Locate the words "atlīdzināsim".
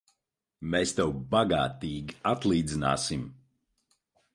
2.33-3.31